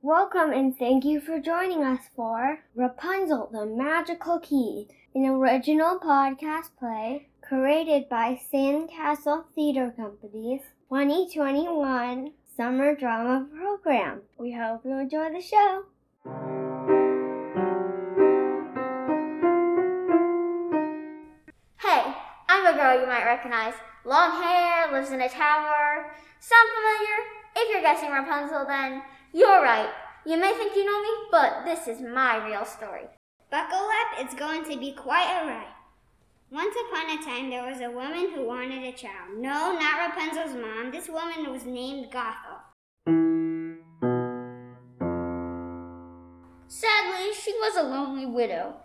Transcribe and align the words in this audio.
Welcome 0.00 0.52
and 0.52 0.78
thank 0.78 1.04
you 1.04 1.20
for 1.20 1.40
joining 1.40 1.82
us 1.82 1.98
for 2.14 2.60
Rapunzel 2.76 3.48
the 3.50 3.66
Magical 3.66 4.38
Key, 4.38 4.86
an 5.12 5.26
original 5.26 5.98
podcast 5.98 6.68
play 6.78 7.26
created 7.42 8.08
by 8.08 8.38
Sandcastle 8.54 9.46
Theater 9.56 9.92
Company's 9.96 10.60
2021 10.88 12.30
Summer 12.56 12.94
Drama 12.94 13.48
Program. 13.52 14.20
We 14.38 14.52
hope 14.52 14.84
you 14.84 14.96
enjoy 15.00 15.32
the 15.32 15.40
show. 15.40 15.82
Hey, 21.80 22.14
I'm 22.48 22.66
a 22.72 22.78
girl 22.78 23.00
you 23.00 23.06
might 23.08 23.24
recognize. 23.24 23.74
Long 24.04 24.40
hair, 24.40 24.92
lives 24.92 25.10
in 25.10 25.20
a 25.20 25.28
tower. 25.28 26.12
Sound 26.38 26.68
familiar? 26.76 27.16
If 27.56 27.72
you're 27.72 27.82
guessing 27.82 28.12
Rapunzel, 28.12 28.64
then 28.64 29.02
you're 29.32 29.62
right. 29.62 29.90
You 30.24 30.38
may 30.38 30.52
think 30.52 30.74
you 30.74 30.84
know 30.84 31.02
me, 31.02 31.28
but 31.30 31.64
this 31.64 31.86
is 31.88 32.00
my 32.00 32.44
real 32.46 32.64
story. 32.64 33.06
Buckle 33.50 33.78
up, 33.78 34.20
it's 34.20 34.34
going 34.34 34.64
to 34.64 34.78
be 34.78 34.92
quite 34.92 35.42
a 35.42 35.46
ride. 35.46 35.74
Once 36.50 36.74
upon 36.88 37.10
a 37.10 37.22
time, 37.22 37.50
there 37.50 37.66
was 37.66 37.80
a 37.80 37.90
woman 37.90 38.30
who 38.34 38.46
wanted 38.46 38.82
a 38.82 38.92
child. 38.92 39.36
No, 39.36 39.72
not 39.78 39.98
Rapunzel's 39.98 40.54
mom. 40.54 40.90
This 40.90 41.08
woman 41.08 41.50
was 41.52 41.64
named 41.66 42.10
Gothel. 42.10 42.60
Sadly, 46.68 47.34
she 47.34 47.52
was 47.52 47.76
a 47.76 47.82
lonely 47.82 48.26
widow, 48.26 48.76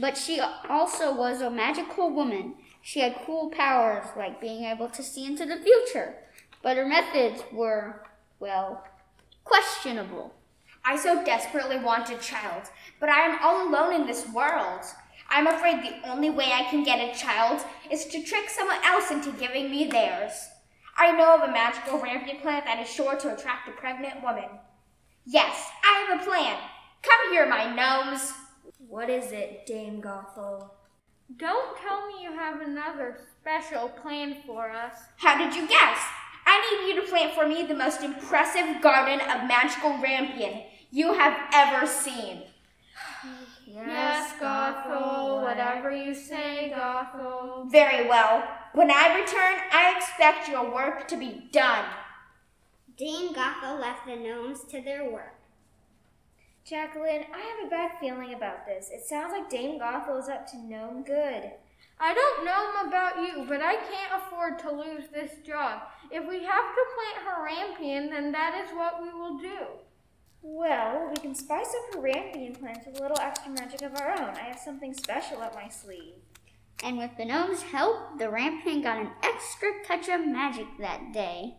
but 0.00 0.16
she 0.16 0.40
also 0.68 1.14
was 1.14 1.40
a 1.40 1.50
magical 1.50 2.10
woman. 2.10 2.54
She 2.80 3.00
had 3.00 3.22
cool 3.24 3.50
powers 3.50 4.06
like 4.16 4.40
being 4.40 4.64
able 4.64 4.88
to 4.88 5.02
see 5.02 5.26
into 5.26 5.46
the 5.46 5.58
future, 5.58 6.14
but 6.62 6.76
her 6.76 6.86
methods 6.86 7.42
were, 7.52 8.04
well, 8.40 8.84
questionable. 9.44 10.34
I 10.84 10.96
so 10.96 11.24
desperately 11.24 11.78
want 11.78 12.10
a 12.10 12.16
child, 12.18 12.64
but 12.98 13.08
I 13.08 13.20
am 13.20 13.38
all 13.42 13.68
alone 13.68 13.94
in 13.94 14.06
this 14.06 14.26
world. 14.28 14.84
I'm 15.30 15.46
afraid 15.46 15.82
the 15.82 16.10
only 16.10 16.30
way 16.30 16.52
I 16.52 16.64
can 16.64 16.82
get 16.82 16.98
a 16.98 17.18
child 17.18 17.62
is 17.90 18.04
to 18.06 18.22
trick 18.22 18.50
someone 18.50 18.84
else 18.84 19.10
into 19.10 19.32
giving 19.32 19.70
me 19.70 19.86
theirs. 19.86 20.32
I 20.96 21.12
know 21.12 21.36
of 21.36 21.48
a 21.48 21.52
magical 21.52 21.98
rampion 21.98 22.42
plant 22.42 22.64
that 22.66 22.80
is 22.80 22.88
sure 22.88 23.16
to 23.16 23.34
attract 23.34 23.68
a 23.68 23.72
pregnant 23.72 24.22
woman. 24.22 24.48
Yes, 25.24 25.70
I 25.84 26.06
have 26.08 26.20
a 26.20 26.24
plan. 26.24 26.58
Come 27.02 27.32
here, 27.32 27.48
my 27.48 27.72
gnomes. 27.74 28.32
What 28.88 29.08
is 29.08 29.32
it, 29.32 29.64
Dame 29.66 30.02
Gothel? 30.02 30.70
Don't 31.36 31.78
tell 31.78 32.06
me 32.08 32.22
you 32.22 32.32
have 32.32 32.60
another 32.60 33.20
special 33.40 33.88
plan 33.88 34.36
for 34.46 34.70
us. 34.70 34.94
How 35.16 35.38
did 35.38 35.56
you 35.56 35.66
guess? 35.66 35.98
I 36.52 36.60
need 36.60 36.94
you 36.94 37.00
to 37.00 37.08
plant 37.08 37.32
for 37.32 37.48
me 37.48 37.64
the 37.64 37.74
most 37.74 38.02
impressive 38.02 38.82
garden 38.82 39.20
of 39.20 39.48
magical 39.48 39.92
rampion 39.92 40.64
you 40.90 41.14
have 41.14 41.34
ever 41.54 41.86
seen. 41.86 42.42
Yes, 43.66 44.34
Gothel, 44.38 45.42
whatever 45.42 45.90
you 45.90 46.14
say, 46.14 46.70
Gothel. 46.76 47.72
Very 47.72 48.06
well. 48.06 48.46
When 48.74 48.90
I 48.90 49.18
return, 49.18 49.60
I 49.72 49.94
expect 49.96 50.46
your 50.46 50.74
work 50.74 51.08
to 51.08 51.16
be 51.16 51.48
done. 51.52 51.86
Dame 52.98 53.32
Gothel 53.32 53.80
left 53.80 54.04
the 54.04 54.16
gnomes 54.16 54.64
to 54.64 54.82
their 54.82 55.10
work. 55.10 55.38
Jacqueline, 56.66 57.24
I 57.34 57.40
have 57.40 57.66
a 57.66 57.70
bad 57.70 57.92
feeling 57.98 58.34
about 58.34 58.66
this. 58.66 58.90
It 58.92 59.06
sounds 59.06 59.32
like 59.32 59.48
Dame 59.48 59.80
Gothel 59.80 60.20
is 60.20 60.28
up 60.28 60.46
to 60.48 60.58
no 60.58 61.02
good. 61.06 61.52
I 62.04 62.14
don't 62.14 62.44
know 62.44 62.88
about 62.88 63.16
you, 63.18 63.44
but 63.46 63.62
I 63.62 63.76
can't 63.76 64.20
afford 64.20 64.58
to 64.58 64.72
lose 64.72 65.04
this 65.12 65.30
job. 65.46 65.82
If 66.10 66.28
we 66.28 66.42
have 66.42 66.74
to 66.74 66.84
plant 66.96 67.24
her 67.24 67.46
rampion, 67.46 68.10
then 68.10 68.32
that 68.32 68.60
is 68.64 68.74
what 68.76 69.00
we 69.00 69.10
will 69.10 69.38
do. 69.38 69.58
Well, 70.42 71.08
we 71.10 71.16
can 71.20 71.36
spice 71.36 71.68
up 71.68 71.94
her 71.94 72.00
rampion 72.00 72.58
plants 72.58 72.86
with 72.86 72.98
a 72.98 73.02
little 73.02 73.20
extra 73.20 73.52
magic 73.52 73.82
of 73.82 73.94
our 74.00 74.10
own. 74.10 74.34
I 74.34 74.48
have 74.48 74.58
something 74.58 74.92
special 74.94 75.40
up 75.42 75.54
my 75.54 75.68
sleeve. 75.68 76.14
And 76.82 76.98
with 76.98 77.12
the 77.16 77.24
gnome's 77.24 77.62
help, 77.62 78.18
the 78.18 78.24
rampion 78.24 78.82
got 78.82 78.98
an 78.98 79.10
extra 79.22 79.68
touch 79.86 80.08
of 80.08 80.26
magic 80.26 80.66
that 80.80 81.12
day. 81.12 81.54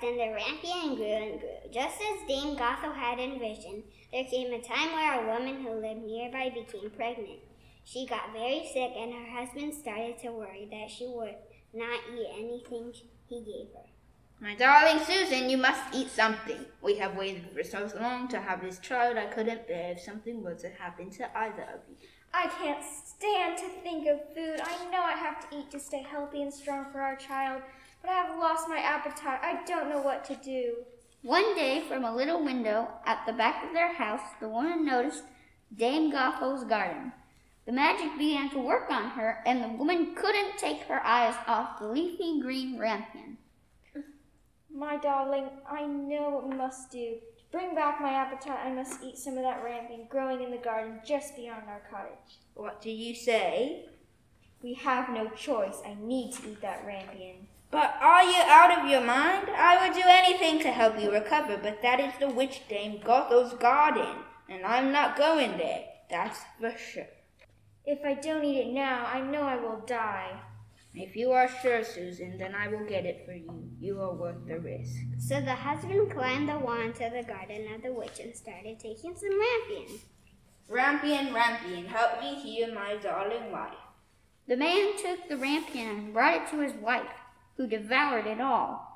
Time 0.00 0.10
and 0.10 0.18
the 0.18 0.38
rampion 0.38 0.96
grew 0.96 1.06
and 1.06 1.40
grew. 1.40 1.72
Just 1.72 2.00
as 2.00 2.28
Dame 2.28 2.56
Gothel 2.56 2.94
had 2.94 3.18
envisioned, 3.18 3.84
there 4.12 4.24
came 4.24 4.52
a 4.52 4.60
time 4.60 4.92
where 4.92 5.22
a 5.22 5.26
woman 5.26 5.62
who 5.62 5.70
lived 5.70 6.02
nearby 6.02 6.50
became 6.50 6.90
pregnant. 6.90 7.40
She 7.84 8.06
got 8.06 8.32
very 8.32 8.66
sick 8.72 8.92
and 8.96 9.12
her 9.12 9.38
husband 9.38 9.74
started 9.74 10.18
to 10.18 10.32
worry 10.32 10.68
that 10.70 10.90
she 10.90 11.06
would 11.06 11.36
not 11.72 12.00
eat 12.12 12.28
anything 12.38 12.92
he 13.28 13.40
gave 13.40 13.68
her. 13.74 13.88
My 14.40 14.54
darling 14.54 15.02
Susan, 15.04 15.48
you 15.48 15.56
must 15.56 15.94
eat 15.94 16.10
something. 16.10 16.64
We 16.82 16.96
have 16.96 17.16
waited 17.16 17.48
for 17.54 17.62
so 17.62 17.88
long 18.00 18.28
to 18.28 18.40
have 18.40 18.62
this 18.62 18.78
child. 18.78 19.16
I 19.16 19.26
couldn't 19.26 19.68
bear 19.68 19.92
if 19.92 20.00
something 20.00 20.42
were 20.42 20.54
to 20.54 20.68
happen 20.70 21.10
to 21.10 21.38
either 21.38 21.62
of 21.62 21.80
you. 21.88 21.96
I 22.32 22.48
can't 22.48 22.82
stand 22.82 23.58
to 23.58 23.68
think 23.82 24.08
of 24.08 24.18
food. 24.34 24.60
I 24.60 24.90
know 24.90 25.02
I 25.02 25.12
have 25.12 25.48
to 25.48 25.56
eat 25.56 25.70
to 25.70 25.78
stay 25.78 26.02
healthy 26.02 26.42
and 26.42 26.52
strong 26.52 26.86
for 26.90 27.00
our 27.00 27.14
child, 27.16 27.62
but 28.04 28.12
I 28.12 28.16
have 28.16 28.38
lost 28.38 28.68
my 28.68 28.78
appetite. 28.78 29.40
I 29.42 29.64
don't 29.64 29.88
know 29.88 30.02
what 30.02 30.26
to 30.26 30.36
do. 30.36 30.74
One 31.22 31.54
day, 31.54 31.82
from 31.88 32.04
a 32.04 32.14
little 32.14 32.44
window 32.44 32.88
at 33.06 33.24
the 33.24 33.32
back 33.32 33.64
of 33.64 33.72
their 33.72 33.94
house, 33.94 34.20
the 34.40 34.48
woman 34.48 34.84
noticed 34.84 35.22
Dame 35.74 36.12
Gothel's 36.12 36.64
garden. 36.64 37.12
The 37.64 37.72
magic 37.72 38.18
began 38.18 38.50
to 38.50 38.58
work 38.58 38.90
on 38.90 39.08
her, 39.10 39.42
and 39.46 39.64
the 39.64 39.68
woman 39.68 40.14
couldn't 40.14 40.58
take 40.58 40.82
her 40.82 41.02
eyes 41.02 41.34
off 41.46 41.78
the 41.78 41.86
leafy 41.86 42.42
green 42.42 42.78
rampion. 42.78 43.38
My 44.70 44.98
darling, 44.98 45.48
I 45.66 45.86
know 45.86 46.28
what 46.28 46.46
we 46.46 46.54
must 46.54 46.90
do. 46.90 47.14
To 47.38 47.44
bring 47.50 47.74
back 47.74 48.02
my 48.02 48.12
appetite, 48.12 48.58
I 48.62 48.70
must 48.70 49.02
eat 49.02 49.16
some 49.16 49.38
of 49.38 49.44
that 49.44 49.64
rampion 49.64 50.10
growing 50.10 50.42
in 50.42 50.50
the 50.50 50.58
garden 50.58 51.00
just 51.06 51.36
beyond 51.36 51.62
our 51.68 51.80
cottage. 51.90 52.38
What 52.52 52.82
do 52.82 52.90
you 52.90 53.14
say? 53.14 53.86
We 54.62 54.74
have 54.74 55.08
no 55.08 55.30
choice. 55.30 55.78
I 55.86 55.96
need 55.98 56.32
to 56.34 56.50
eat 56.50 56.60
that 56.60 56.86
rampion. 56.86 57.46
But 57.74 57.96
are 58.00 58.22
you 58.22 58.40
out 58.46 58.78
of 58.78 58.88
your 58.88 59.00
mind? 59.00 59.48
I 59.50 59.84
would 59.84 59.96
do 59.96 60.06
anything 60.06 60.60
to 60.60 60.70
help 60.70 60.96
you 60.96 61.10
recover, 61.10 61.58
but 61.60 61.82
that 61.82 61.98
is 61.98 62.12
the 62.20 62.28
witch 62.28 62.60
dame 62.68 63.00
Gothel's 63.00 63.54
garden, 63.54 64.14
and 64.48 64.64
I'm 64.64 64.92
not 64.92 65.16
going 65.16 65.58
there. 65.58 65.82
That's 66.08 66.38
for 66.60 66.70
sure. 66.78 67.08
If 67.84 67.98
I 68.04 68.14
don't 68.14 68.44
eat 68.44 68.68
it 68.68 68.72
now, 68.72 69.08
I 69.12 69.20
know 69.22 69.42
I 69.42 69.56
will 69.56 69.82
die. 69.88 70.40
If 70.94 71.16
you 71.16 71.32
are 71.32 71.50
sure, 71.62 71.82
Susan, 71.82 72.38
then 72.38 72.54
I 72.54 72.68
will 72.68 72.86
get 72.86 73.06
it 73.06 73.26
for 73.26 73.32
you. 73.32 73.68
You 73.80 74.00
are 74.02 74.14
worth 74.14 74.46
the 74.46 74.60
risk. 74.60 74.94
So 75.18 75.40
the 75.40 75.56
husband 75.56 76.12
climbed 76.12 76.48
the 76.48 76.58
wall 76.58 76.80
into 76.80 77.10
the 77.12 77.24
garden 77.24 77.74
of 77.74 77.82
the 77.82 77.92
witch 77.92 78.20
and 78.22 78.36
started 78.36 78.78
taking 78.78 79.16
some 79.16 79.40
rampion. 79.44 79.98
Rampion, 80.70 81.32
Rampion, 81.32 81.88
help 81.88 82.20
me 82.20 82.36
heal 82.36 82.72
my 82.72 82.98
darling 83.02 83.50
wife. 83.50 83.74
The 84.46 84.56
man 84.56 84.92
took 84.96 85.28
the 85.28 85.34
rampion 85.34 85.90
and 85.90 86.12
brought 86.12 86.42
it 86.42 86.50
to 86.50 86.60
his 86.60 86.74
wife, 86.74 87.10
who 87.56 87.66
devoured 87.66 88.26
it 88.26 88.40
all. 88.40 88.94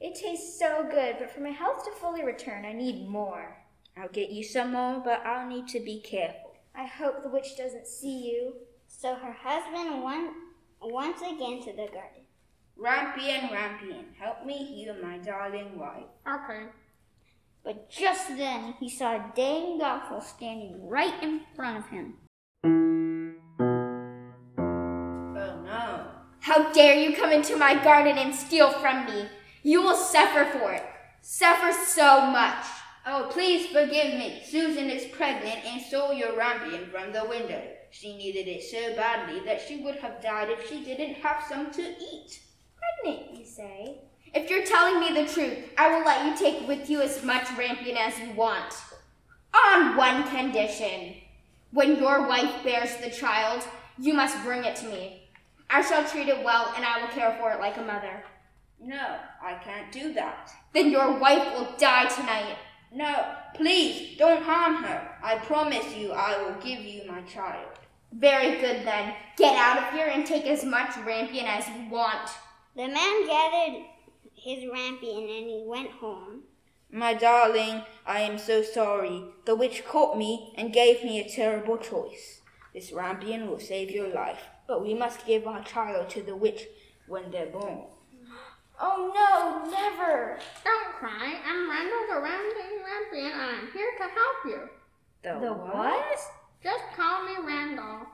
It 0.00 0.14
tastes 0.14 0.58
so 0.58 0.86
good, 0.88 1.16
but 1.18 1.30
for 1.30 1.40
my 1.40 1.50
health 1.50 1.84
to 1.84 1.90
fully 1.90 2.24
return, 2.24 2.64
I 2.64 2.72
need 2.72 3.08
more. 3.08 3.56
I'll 3.96 4.08
get 4.08 4.30
you 4.30 4.44
some 4.44 4.72
more, 4.72 5.00
but 5.04 5.26
I'll 5.26 5.48
need 5.48 5.66
to 5.68 5.80
be 5.80 6.00
careful. 6.00 6.56
I 6.74 6.86
hope 6.86 7.22
the 7.22 7.28
witch 7.28 7.56
doesn't 7.56 7.88
see 7.88 8.30
you. 8.30 8.54
So 8.86 9.16
her 9.16 9.32
husband 9.32 10.02
went 10.04 10.32
once 10.80 11.20
again 11.20 11.60
to 11.64 11.72
the 11.72 11.88
garden. 11.88 12.22
Rampion, 12.78 13.50
Rampion, 13.50 14.14
help 14.16 14.46
me 14.46 14.64
heal 14.64 14.94
my 15.02 15.18
darling 15.18 15.76
wife. 15.76 16.04
Okay. 16.26 16.66
But 17.64 17.90
just 17.90 18.36
then 18.36 18.74
he 18.80 18.88
saw 18.88 19.18
Dame 19.34 19.80
Gothel 19.80 20.22
standing 20.22 20.88
right 20.88 21.22
in 21.22 21.42
front 21.54 21.78
of 21.78 21.88
him. 21.88 22.14
Oh 25.36 25.62
no. 25.64 26.06
How 26.40 26.72
dare 26.72 26.96
you 26.96 27.14
come 27.14 27.30
into 27.30 27.56
my 27.56 27.74
garden 27.82 28.16
and 28.16 28.34
steal 28.34 28.70
from 28.72 29.04
me? 29.06 29.28
You 29.62 29.82
will 29.82 29.96
suffer 29.96 30.44
for 30.58 30.72
it. 30.72 30.84
Suffer 31.20 31.72
so 31.72 32.30
much. 32.30 32.64
Oh, 33.06 33.28
please 33.30 33.66
forgive 33.66 34.14
me. 34.14 34.42
Susan 34.44 34.90
is 34.90 35.06
pregnant 35.06 35.64
and 35.64 35.80
stole 35.82 36.12
your 36.12 36.32
rampion 36.32 36.90
from 36.90 37.12
the 37.12 37.24
window. 37.24 37.62
She 37.90 38.16
needed 38.16 38.48
it 38.48 38.62
so 38.62 38.94
badly 38.94 39.40
that 39.46 39.60
she 39.60 39.82
would 39.82 39.96
have 39.96 40.22
died 40.22 40.50
if 40.50 40.68
she 40.68 40.84
didn't 40.84 41.14
have 41.14 41.42
some 41.48 41.70
to 41.70 41.82
eat. 41.82 42.40
Pregnant, 42.76 43.38
you 43.38 43.44
say? 43.44 44.02
If 44.34 44.50
you're 44.50 44.64
telling 44.64 45.00
me 45.00 45.20
the 45.20 45.32
truth, 45.32 45.58
I 45.76 45.90
will 45.90 46.04
let 46.04 46.26
you 46.26 46.36
take 46.36 46.68
with 46.68 46.90
you 46.90 47.00
as 47.00 47.24
much 47.24 47.44
rampion 47.56 47.96
as 47.96 48.18
you 48.18 48.32
want. 48.32 48.74
On 49.54 49.96
one 49.96 50.28
condition. 50.28 51.14
When 51.70 51.96
your 51.96 52.26
wife 52.26 52.62
bears 52.62 52.96
the 52.96 53.10
child, 53.10 53.66
you 53.98 54.14
must 54.14 54.42
bring 54.44 54.64
it 54.64 54.76
to 54.76 54.86
me. 54.86 55.22
I 55.70 55.82
shall 55.82 56.04
treat 56.04 56.28
it 56.28 56.44
well 56.44 56.72
and 56.76 56.84
I 56.84 57.00
will 57.00 57.08
care 57.08 57.36
for 57.38 57.50
it 57.52 57.60
like 57.60 57.76
a 57.76 57.82
mother. 57.82 58.22
No, 58.80 59.16
I 59.42 59.54
can't 59.54 59.90
do 59.90 60.12
that. 60.14 60.50
Then 60.72 60.90
your 60.90 61.18
wife 61.18 61.52
will 61.54 61.68
die 61.78 62.06
tonight. 62.06 62.56
No, 62.92 63.34
please, 63.54 64.16
don't 64.16 64.42
harm 64.42 64.82
her. 64.84 65.16
I 65.22 65.36
promise 65.38 65.94
you 65.94 66.12
I 66.12 66.42
will 66.42 66.54
give 66.62 66.80
you 66.80 67.02
my 67.06 67.20
child. 67.22 67.66
Very 68.12 68.60
good 68.60 68.86
then. 68.86 69.14
Get 69.36 69.56
out 69.56 69.78
of 69.78 69.92
here 69.92 70.06
and 70.06 70.24
take 70.24 70.46
as 70.46 70.64
much 70.64 70.90
rampion 70.92 71.44
as 71.44 71.68
you 71.68 71.90
want. 71.90 72.30
The 72.76 72.88
man 72.88 73.26
gathered 73.26 73.84
his 74.34 74.64
rampion 74.64 75.38
and 75.38 75.48
he 75.48 75.62
went 75.66 75.90
home. 75.90 76.42
My 76.90 77.12
darling, 77.12 77.82
I 78.06 78.20
am 78.20 78.38
so 78.38 78.62
sorry. 78.62 79.24
The 79.44 79.54
witch 79.54 79.84
caught 79.84 80.16
me 80.16 80.54
and 80.56 80.72
gave 80.72 81.04
me 81.04 81.20
a 81.20 81.28
terrible 81.28 81.76
choice. 81.76 82.40
This 82.72 82.90
rampion 82.92 83.48
will 83.48 83.60
save 83.60 83.90
your 83.90 84.08
life, 84.08 84.40
but 84.66 84.82
we 84.82 84.94
must 84.94 85.26
give 85.26 85.46
our 85.46 85.62
child 85.62 86.08
to 86.10 86.22
the 86.22 86.36
witch 86.36 86.66
when 87.06 87.30
they're 87.30 87.46
born. 87.46 87.84
Oh 88.80 89.10
no, 89.12 89.70
never! 89.70 90.38
Don't 90.64 90.94
cry. 90.94 91.40
I'm 91.44 91.68
Randall 91.68 92.14
the 92.14 92.20
Rambling 92.20 92.78
Rampion, 92.86 93.32
and 93.32 93.42
I'm 93.42 93.72
here 93.72 93.90
to 93.98 94.04
help 94.04 94.36
you. 94.46 94.60
The, 95.22 95.52
what? 95.52 96.18
Just 96.62 96.84
call 96.96 97.24
me 97.24 97.34
Randall. 97.44 98.06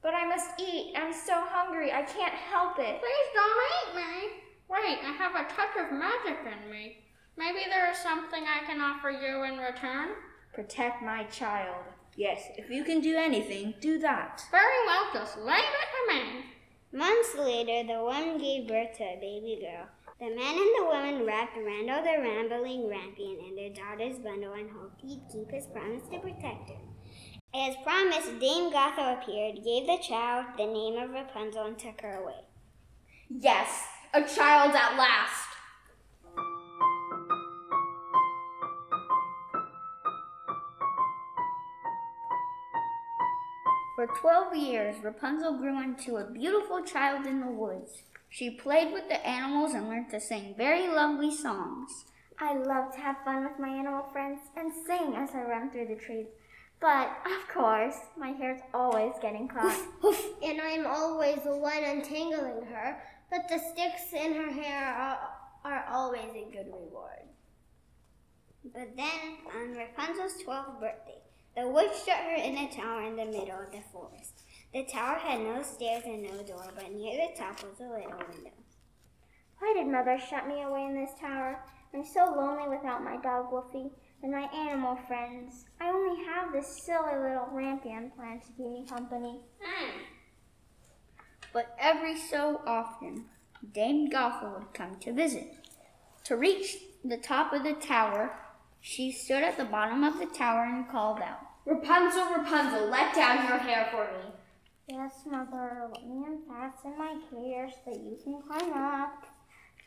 But 0.00 0.14
I 0.14 0.26
must 0.26 0.50
eat. 0.60 0.94
I'm 0.96 1.12
so 1.12 1.34
hungry. 1.34 1.90
I 1.92 2.02
can't 2.02 2.32
help 2.32 2.78
it. 2.78 3.00
Please 3.00 3.28
don't 3.34 3.60
eat 3.74 3.96
me. 3.96 4.47
Wait, 4.68 4.98
I 5.02 5.12
have 5.16 5.34
a 5.34 5.48
touch 5.48 5.76
of 5.78 5.92
magic 5.92 6.38
in 6.44 6.70
me. 6.70 6.98
Maybe 7.36 7.60
there 7.68 7.90
is 7.90 7.98
something 7.98 8.44
I 8.44 8.64
can 8.66 8.80
offer 8.80 9.10
you 9.10 9.44
in 9.44 9.58
return. 9.58 10.08
Protect 10.52 11.02
my 11.02 11.24
child. 11.24 11.84
Yes, 12.16 12.42
if 12.56 12.68
you 12.68 12.84
can 12.84 13.00
do 13.00 13.16
anything, 13.16 13.74
do 13.80 13.98
that. 14.00 14.42
Very 14.50 14.86
well, 14.86 15.06
just 15.14 15.38
leave 15.38 15.58
it 15.58 15.88
to 15.94 16.14
me. 16.14 16.44
Months 16.92 17.34
later, 17.38 17.86
the 17.86 18.02
woman 18.02 18.38
gave 18.38 18.66
birth 18.66 18.96
to 18.96 19.04
a 19.04 19.18
baby 19.20 19.58
girl. 19.60 19.86
The 20.18 20.34
man 20.34 20.56
and 20.56 20.74
the 20.76 20.84
woman 20.84 21.24
wrapped 21.24 21.56
Randall 21.56 22.02
the 22.02 22.20
Rambling 22.20 22.88
Rampion 22.88 23.48
in 23.48 23.54
their 23.54 23.70
daughter's 23.70 24.18
bundle 24.18 24.54
and 24.54 24.68
hoped 24.68 25.00
he'd 25.00 25.22
keep 25.32 25.50
his 25.50 25.66
promise 25.66 26.02
to 26.10 26.18
protect 26.18 26.70
her. 26.70 26.76
As 27.54 27.76
promised, 27.84 28.40
Dame 28.40 28.72
Gothel 28.72 29.16
appeared, 29.16 29.64
gave 29.64 29.86
the 29.86 29.98
child 30.02 30.46
the 30.56 30.66
name 30.66 30.96
of 30.96 31.10
Rapunzel, 31.10 31.66
and 31.66 31.78
took 31.78 32.00
her 32.00 32.20
away. 32.20 32.40
Yes, 33.30 33.86
a 34.14 34.22
child 34.22 34.74
at 34.74 34.96
last. 34.96 35.44
For 43.94 44.06
twelve 44.20 44.54
years, 44.54 45.02
Rapunzel 45.02 45.58
grew 45.58 45.82
into 45.82 46.16
a 46.16 46.30
beautiful 46.30 46.82
child 46.82 47.26
in 47.26 47.40
the 47.40 47.50
woods. 47.50 48.02
She 48.30 48.50
played 48.50 48.92
with 48.92 49.08
the 49.08 49.26
animals 49.26 49.74
and 49.74 49.88
learned 49.88 50.10
to 50.10 50.20
sing 50.20 50.54
very 50.56 50.86
lovely 50.86 51.34
songs. 51.34 52.04
I 52.38 52.54
love 52.54 52.94
to 52.94 53.00
have 53.00 53.16
fun 53.24 53.42
with 53.42 53.58
my 53.58 53.68
animal 53.68 54.04
friends 54.12 54.38
and 54.56 54.72
sing 54.86 55.14
as 55.16 55.30
I 55.34 55.42
run 55.42 55.70
through 55.70 55.88
the 55.88 55.96
trees. 55.96 56.26
But, 56.80 57.10
of 57.26 57.48
course, 57.52 57.96
my 58.16 58.28
hair's 58.30 58.60
always 58.72 59.14
getting 59.20 59.48
caught. 59.48 59.76
and 60.44 60.60
I'm 60.60 60.86
always 60.86 61.40
the 61.42 61.56
one 61.56 61.82
untangling 61.82 62.66
her, 62.66 63.02
but 63.30 63.48
the 63.48 63.58
sticks 63.58 64.12
in 64.12 64.34
her 64.34 64.50
hair 64.50 64.94
are, 64.94 65.18
are 65.64 65.84
always 65.90 66.30
a 66.34 66.50
good 66.50 66.66
reward. 66.66 67.28
But 68.64 68.96
then, 68.96 69.38
on 69.54 69.76
Rapunzel's 69.76 70.42
twelfth 70.42 70.80
birthday, 70.80 71.22
the 71.56 71.68
witch 71.68 71.92
shut 72.04 72.18
her 72.18 72.36
in 72.36 72.56
a 72.56 72.70
tower 72.70 73.02
in 73.02 73.16
the 73.16 73.24
middle 73.24 73.58
of 73.58 73.72
the 73.72 73.80
forest. 73.92 74.42
The 74.72 74.84
tower 74.84 75.18
had 75.18 75.40
no 75.40 75.62
stairs 75.62 76.04
and 76.04 76.22
no 76.22 76.42
door, 76.42 76.70
but 76.74 76.92
near 76.92 77.16
the 77.16 77.38
top 77.38 77.62
was 77.62 77.80
a 77.80 77.84
little 77.84 78.12
window. 78.28 78.52
Why 79.58 79.74
did 79.74 79.88
Mother 79.88 80.18
shut 80.18 80.46
me 80.46 80.62
away 80.62 80.84
in 80.84 80.94
this 80.94 81.18
tower? 81.20 81.64
I'm 81.94 82.04
so 82.04 82.26
lonely 82.36 82.68
without 82.76 83.02
my 83.02 83.16
dog 83.16 83.50
Wolfie 83.50 83.90
and 84.22 84.30
my 84.30 84.42
animal 84.54 84.96
friends. 85.06 85.64
I 85.80 85.88
only 85.88 86.22
have 86.24 86.52
this 86.52 86.82
silly 86.84 87.16
little 87.16 87.48
rampion 87.52 88.14
plant 88.14 88.42
to 88.42 88.48
keep 88.48 88.70
me 88.70 88.86
company. 88.88 89.40
Hmm. 89.60 90.00
But 91.52 91.74
every 91.78 92.16
so 92.16 92.60
often, 92.66 93.24
Dame 93.72 94.10
Gothel 94.10 94.58
would 94.58 94.74
come 94.74 94.96
to 95.00 95.12
visit. 95.12 95.54
To 96.24 96.36
reach 96.36 96.76
the 97.04 97.16
top 97.16 97.52
of 97.52 97.62
the 97.62 97.74
tower, 97.74 98.32
she 98.80 99.10
stood 99.10 99.42
at 99.42 99.56
the 99.56 99.64
bottom 99.64 100.04
of 100.04 100.18
the 100.18 100.26
tower 100.26 100.64
and 100.64 100.88
called 100.88 101.20
out. 101.20 101.40
Rapunzel, 101.64 102.36
Rapunzel, 102.36 102.88
let 102.88 103.14
down 103.14 103.48
your 103.48 103.58
hair 103.58 103.88
for 103.90 104.04
me. 104.04 104.32
Yes, 104.88 105.12
Mother, 105.26 105.88
let 105.92 106.06
me 106.06 106.24
unfasten 106.26 106.96
my 106.96 107.14
hair 107.30 107.68
so 107.68 107.90
that 107.90 108.00
you 108.00 108.18
can 108.22 108.40
climb 108.40 108.72
up. 108.72 109.26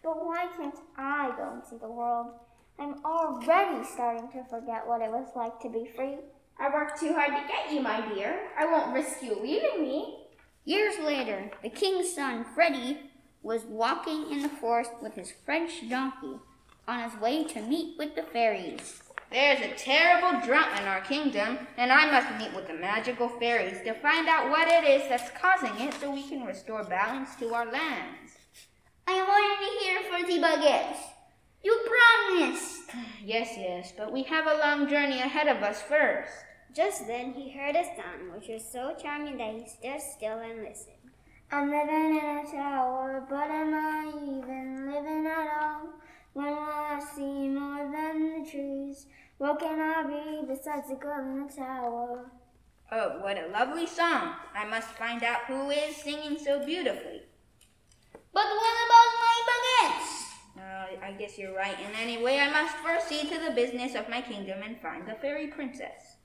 But 0.03 0.25
why 0.25 0.47
can't 0.57 0.77
I 0.97 1.31
go 1.37 1.53
and 1.53 1.63
see 1.65 1.77
the 1.77 1.89
world? 1.89 2.33
I'm 2.79 3.03
already 3.05 3.83
starting 3.85 4.27
to 4.29 4.43
forget 4.49 4.87
what 4.87 5.01
it 5.01 5.11
was 5.11 5.27
like 5.35 5.59
to 5.61 5.69
be 5.69 5.89
free. 5.95 6.17
I 6.59 6.69
worked 6.73 6.99
too 6.99 7.13
hard 7.13 7.29
to 7.29 7.47
get 7.47 7.71
you, 7.71 7.81
my 7.81 8.01
dear. 8.13 8.49
I 8.57 8.65
won't 8.65 8.93
risk 8.93 9.23
you 9.23 9.35
leaving 9.41 9.81
me. 9.81 10.20
Years 10.63 10.99
later, 10.99 11.49
the 11.63 11.69
king's 11.69 12.13
son, 12.13 12.45
Freddie, 12.53 13.09
was 13.41 13.63
walking 13.63 14.31
in 14.31 14.43
the 14.43 14.49
forest 14.49 14.91
with 15.01 15.15
his 15.15 15.33
French 15.43 15.89
donkey 15.89 16.37
on 16.87 17.09
his 17.09 17.19
way 17.19 17.43
to 17.45 17.61
meet 17.61 17.97
with 17.97 18.15
the 18.15 18.21
fairies. 18.21 19.01
There's 19.31 19.61
a 19.61 19.75
terrible 19.75 20.45
drought 20.45 20.79
in 20.79 20.87
our 20.87 21.01
kingdom, 21.01 21.57
and 21.77 21.91
I 21.91 22.11
must 22.11 22.37
meet 22.37 22.53
with 22.55 22.67
the 22.67 22.75
magical 22.75 23.27
fairies 23.27 23.81
to 23.85 23.93
find 23.95 24.27
out 24.27 24.49
what 24.51 24.67
it 24.67 24.83
is 24.83 25.09
that's 25.09 25.31
causing 25.31 25.87
it 25.87 25.95
so 25.95 26.11
we 26.11 26.27
can 26.27 26.43
restore 26.45 26.83
balance 26.83 27.35
to 27.37 27.53
our 27.53 27.65
lands. 27.65 28.37
I 29.07 29.13
am 29.13 29.27
already 29.27 29.77
here 29.79 30.01
for 30.11 30.27
the 30.27 30.45
baguettes. 30.45 30.97
You 31.63 31.79
promised. 31.87 32.81
Yes, 33.23 33.53
yes, 33.55 33.93
but 33.95 34.11
we 34.11 34.23
have 34.23 34.47
a 34.47 34.57
long 34.57 34.89
journey 34.89 35.21
ahead 35.21 35.47
of 35.47 35.63
us 35.63 35.81
first. 35.81 36.33
Just 36.73 37.05
then, 37.05 37.33
he 37.33 37.51
heard 37.51 37.75
a 37.75 37.83
sound 37.83 38.31
which 38.33 38.47
was 38.47 38.63
so 38.63 38.95
charming 39.01 39.37
that 39.37 39.53
he 39.55 39.67
stood 39.67 39.99
still 39.99 40.39
and 40.39 40.63
listened. 40.63 40.95
I'm 41.51 41.69
living 41.69 42.17
in 42.17 42.45
a 42.45 42.49
tower, 42.49 43.25
but 43.29 43.51
am 43.51 43.73
I 43.73 44.07
even 44.07 44.89
living 44.89 45.27
at 45.27 45.61
all? 45.61 45.89
When 46.31 46.47
will 46.47 46.59
I 46.59 47.01
see 47.13 47.49
more 47.49 47.91
than 47.91 48.43
the 48.43 48.49
trees? 48.49 49.05
What 49.37 49.59
can 49.59 49.81
I 49.81 50.03
be 50.03 50.47
besides 50.47 50.87
the 50.87 50.95
girl 50.95 51.19
in 51.19 51.45
the 51.45 51.53
tower? 51.53 52.31
Oh, 52.89 53.19
what 53.19 53.37
a 53.37 53.47
lovely 53.47 53.85
song! 53.85 54.35
I 54.55 54.65
must 54.65 54.87
find 54.89 55.23
out 55.23 55.45
who 55.47 55.71
is 55.71 55.97
singing 55.97 56.37
so 56.37 56.65
beautifully. 56.65 57.23
But 58.33 58.45
what 58.45 58.75
about 58.85 59.11
my 59.19 59.37
baguettes? 59.49 60.21
Uh, 60.57 61.05
I 61.05 61.11
guess 61.19 61.37
you're 61.37 61.55
right. 61.55 61.75
And 61.85 61.95
anyway, 61.97 62.39
I 62.39 62.49
must 62.49 62.77
first 62.77 63.09
see 63.09 63.27
to 63.27 63.39
the 63.39 63.51
business 63.51 63.93
of 63.93 64.07
my 64.07 64.21
kingdom 64.21 64.61
and 64.63 64.79
find 64.79 65.05
the 65.05 65.15
fairy 65.15 65.47
princess. 65.47 66.15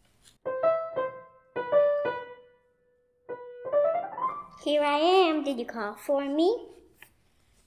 Here 4.66 4.82
I 4.82 4.98
am. 4.98 5.44
Did 5.44 5.60
you 5.60 5.64
call 5.64 5.94
for 5.94 6.24
me? 6.24 6.66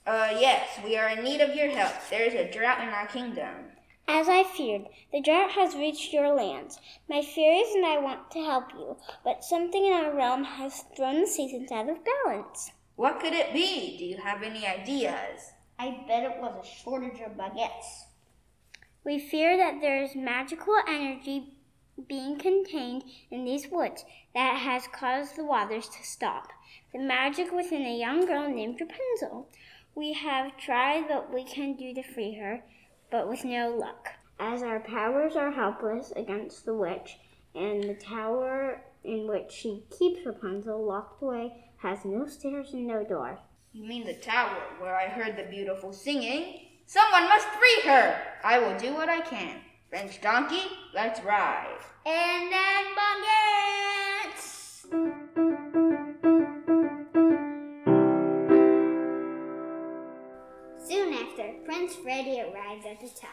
Uh, 0.06 0.36
yes, 0.38 0.82
we 0.84 0.98
are 0.98 1.08
in 1.08 1.24
need 1.24 1.39
of 1.39 1.56
your 1.56 1.70
help. 1.70 1.94
There 2.10 2.25
is 2.25 2.34
a 2.34 2.51
drought 2.51 2.82
in 2.82 2.89
our 2.89 3.08
kingdom. 3.08 3.72
As 4.06 4.27
I 4.27 4.44
feared, 4.44 4.88
the 5.13 5.22
drought 5.22 5.51
has 5.51 5.75
reached 5.75 6.12
your 6.12 6.36
lands. 6.36 6.77
My 7.08 7.22
fairies 7.22 7.74
and 7.74 7.86
I 7.86 8.00
want 8.00 8.29
to 8.32 8.39
help 8.39 8.74
you, 8.74 8.98
but 9.24 9.46
something 9.46 9.86
in 9.86 9.94
our 9.94 10.13
realm 10.13 10.44
has 10.44 10.84
thrown 10.98 11.22
the 11.22 11.27
seasons 11.27 11.72
out 11.72 11.89
of 11.89 12.00
balance. 12.03 12.72
What 12.98 13.22
could 13.22 13.32
it 13.32 13.53
be? 13.53 13.98
Do 13.98 14.03
you 14.03 14.18
have 14.18 14.44
any 14.44 14.68
ideas? 14.68 15.53
I 15.79 16.03
bet 16.06 16.24
it 16.24 16.41
was 16.41 16.65
a 16.65 16.84
shortage 16.84 17.22
of 17.22 17.38
baguettes. 17.38 18.08
We 19.06 19.20
fear 19.20 19.56
that 19.56 19.79
there 19.79 20.03
is 20.03 20.18
magical 20.18 20.75
energy 20.86 21.53
being 22.10 22.38
contained 22.38 23.03
in 23.32 23.46
these 23.46 23.70
woods 23.72 24.03
that 24.34 24.58
has 24.58 24.88
caused 24.88 25.38
the 25.38 25.46
waters 25.46 25.88
to 25.88 26.03
stop. 26.03 26.50
The 26.91 27.00
magic 27.00 27.51
within 27.51 27.84
a 27.84 27.98
young 27.98 28.25
girl 28.25 28.50
named 28.50 28.81
Rapunzel. 28.81 29.48
We 29.93 30.13
have 30.13 30.58
tried 30.58 31.08
what 31.08 31.31
we 31.31 31.43
can 31.43 31.75
do 31.75 31.93
to 31.93 32.01
free 32.01 32.34
her, 32.36 32.63
but 33.12 33.29
with 33.29 33.46
no 33.46 33.69
luck. 33.69 34.10
As 34.39 34.63
our 34.63 34.79
powers 34.79 35.36
are 35.36 35.51
helpless 35.51 36.12
against 36.15 36.65
the 36.65 36.74
witch, 36.74 37.17
and 37.53 37.84
the 37.84 37.93
tower 37.93 38.81
in 39.03 39.27
which 39.27 39.51
she 39.51 39.84
keeps 39.98 40.25
Rapunzel 40.25 40.84
locked 40.84 41.22
away 41.22 41.65
has 41.77 42.05
no 42.05 42.25
stairs 42.25 42.74
and 42.74 42.88
no 42.88 43.03
door. 43.03 43.38
You 43.72 43.88
mean 43.88 44.05
the 44.08 44.15
tower 44.15 44.58
where 44.79 44.96
I 44.96 45.08
heard 45.08 45.36
the 45.36 45.43
beautiful 45.43 45.93
singing? 45.93 46.62
Someone 46.88 47.29
must 47.29 47.48
free 47.50 47.81
her! 47.84 48.19
I 48.43 48.58
will 48.58 48.77
do 48.79 48.96
what 48.96 49.10
I 49.10 49.22
can. 49.22 49.62
French 49.89 50.22
donkey, 50.22 50.63
let's 50.93 51.24
ride. 51.24 51.77
And 52.05 52.51
then 52.51 52.86
baguettes. 52.96 53.99
Freddie 62.30 62.42
arrived 62.42 62.86
at 62.86 63.00
the 63.00 63.08
tower. 63.08 63.32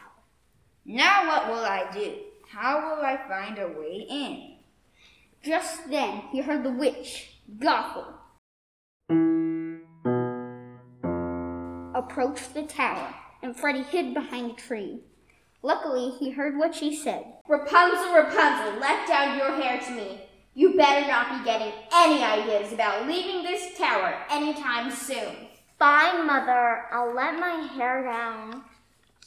Now 0.87 1.26
what 1.26 1.49
will 1.49 1.65
I 1.65 1.91
do? 1.93 2.15
How 2.49 2.97
will 2.97 3.05
I 3.05 3.19
find 3.29 3.59
a 3.59 3.69
way 3.69 4.07
in? 4.09 4.57
Just 5.45 5.91
then 5.91 6.23
he 6.33 6.41
heard 6.41 6.65
the 6.65 6.71
witch, 6.71 7.41
Gothel, 7.59 8.07
approach 11.95 12.53
the 12.55 12.62
tower, 12.62 13.15
and 13.43 13.55
Freddie 13.55 13.83
hid 13.83 14.15
behind 14.15 14.53
a 14.53 14.55
tree. 14.55 15.00
Luckily, 15.62 16.12
he 16.19 16.31
heard 16.31 16.57
what 16.57 16.75
she 16.75 16.97
said. 16.97 17.25
Rapunzel, 17.49 18.15
Rapunzel, 18.15 18.81
let 18.81 19.07
down 19.07 19.37
your 19.37 19.53
hair 19.61 19.79
to 19.79 19.91
me. 19.91 20.21
You 20.55 20.75
better 20.75 21.07
not 21.07 21.38
be 21.38 21.45
getting 21.45 21.73
any 21.93 22.23
ideas 22.23 22.73
about 22.73 23.07
leaving 23.07 23.43
this 23.43 23.76
tower 23.76 24.15
anytime 24.31 24.91
soon. 24.91 25.49
Fine, 25.79 26.26
Mother. 26.26 26.85
I'll 26.91 27.15
let 27.15 27.38
my 27.38 27.69
hair 27.75 28.03
down. 28.03 28.65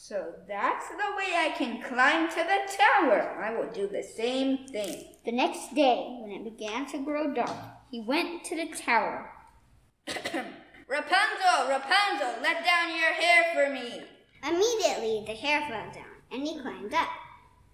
So 0.09 0.33
that's 0.47 0.87
the 0.89 1.15
way 1.15 1.35
I 1.37 1.53
can 1.55 1.83
climb 1.83 2.29
to 2.29 2.35
the 2.35 2.75
tower. 2.75 3.39
I 3.39 3.55
will 3.55 3.71
do 3.71 3.87
the 3.87 4.01
same 4.01 4.65
thing. 4.65 5.05
The 5.23 5.31
next 5.31 5.75
day, 5.75 6.17
when 6.19 6.31
it 6.31 6.43
began 6.43 6.87
to 6.87 7.05
grow 7.05 7.31
dark, 7.31 7.55
he 7.91 8.01
went 8.01 8.43
to 8.45 8.55
the 8.55 8.75
tower. 8.75 9.29
Rapunzel, 10.07 11.69
Rapunzel, 11.69 12.41
let 12.41 12.65
down 12.65 12.89
your 12.89 13.13
hair 13.13 13.53
for 13.53 13.71
me. 13.71 14.01
Immediately, 14.41 15.25
the 15.27 15.35
hair 15.35 15.61
fell 15.69 15.91
down, 15.93 16.15
and 16.31 16.41
he 16.41 16.59
climbed 16.59 16.95
up. 16.95 17.09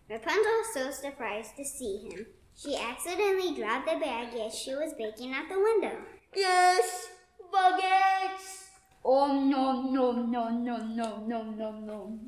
Rapunzel 0.09 0.43
was 0.43 0.73
so 0.73 0.91
surprised 0.91 1.55
to 1.55 1.63
see 1.63 2.09
him, 2.09 2.25
she 2.53 2.75
accidentally 2.75 3.55
dropped 3.55 3.85
the 3.85 3.97
bag 3.97 4.35
as 4.45 4.59
she 4.59 4.75
was 4.75 4.93
baking 4.97 5.33
out 5.33 5.47
the 5.47 5.57
window. 5.57 5.99
Yes, 6.35 7.07
baguettes. 7.53 8.64
Oh 9.07 9.39
no, 9.39 9.83
no, 9.83 10.11
no, 10.13 10.49
no, 10.49 10.77
no, 10.77 11.17
no, 11.27 11.43
no, 11.43 11.71
no. 11.71 12.19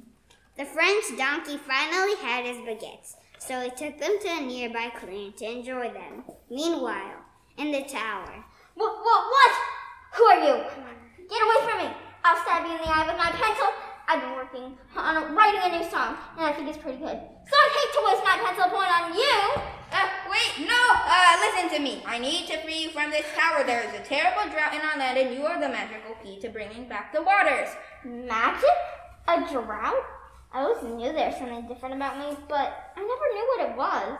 The 0.55 0.65
French 0.65 1.05
donkey 1.17 1.57
finally 1.57 2.15
had 2.21 2.45
his 2.45 2.57
baguettes, 2.57 3.15
so 3.39 3.61
he 3.61 3.69
took 3.71 3.97
them 3.97 4.19
to 4.21 4.27
a 4.27 4.41
nearby 4.41 4.91
clearing 4.95 5.33
to 5.37 5.45
enjoy 5.45 5.91
them. 5.91 6.23
Meanwhile, 6.51 7.25
in 7.57 7.71
the 7.71 7.81
tower, 7.81 8.45
What? 8.75 8.93
What? 8.93 9.23
What? 9.25 9.51
Who 10.17 10.23
are 10.25 10.39
you? 10.39 10.63
Get 11.27 11.41
away 11.41 11.59
from 11.65 11.77
me! 11.79 11.89
I'll 12.23 12.37
stab 12.43 12.63
you 12.67 12.73
in 12.73 12.77
the 12.77 12.93
eye 12.93 13.07
with 13.07 13.17
my 13.17 13.31
pencil. 13.31 13.73
I've 14.07 14.21
been 14.21 14.35
working 14.35 14.77
on 14.95 15.35
writing 15.35 15.61
a 15.63 15.79
new 15.79 15.89
song, 15.89 16.15
and 16.37 16.45
I 16.45 16.53
think 16.53 16.69
it's 16.69 16.77
pretty 16.77 16.99
good. 16.99 17.17
So 17.17 17.53
I'd 17.57 17.73
hate 17.73 17.91
to 17.97 18.01
waste 18.05 18.23
my 18.23 18.37
pencil 18.37 18.69
point 18.69 18.93
on 19.01 19.17
you. 19.17 19.76
Uh, 19.91 20.07
wait, 20.29 20.67
no! 20.67 20.83
Uh, 20.93 21.37
listen 21.39 21.69
to 21.75 21.79
me. 21.81 22.03
I 22.05 22.17
need 22.19 22.47
to 22.47 22.61
free 22.61 22.83
you 22.83 22.89
from 22.89 23.11
this 23.11 23.25
tower. 23.35 23.63
There 23.65 23.83
is 23.83 23.93
a 23.93 24.03
terrible 24.03 24.51
drought 24.51 24.73
in 24.73 24.81
our 24.81 24.97
land, 24.97 25.17
and 25.17 25.35
you 25.35 25.45
are 25.45 25.59
the 25.59 25.69
magical 25.69 26.15
key 26.23 26.39
to 26.41 26.49
bringing 26.49 26.87
back 26.87 27.13
the 27.13 27.21
waters. 27.21 27.69
Magic? 28.03 28.69
A 29.27 29.39
drought? 29.51 30.05
I 30.53 30.61
always 30.61 30.83
knew 30.83 31.11
there 31.11 31.27
was 31.27 31.37
something 31.37 31.67
different 31.67 31.95
about 31.95 32.17
me, 32.19 32.37
but 32.47 32.93
I 32.95 32.99
never 32.99 33.33
knew 33.33 33.47
what 33.55 33.69
it 33.69 33.77
was. 33.77 34.19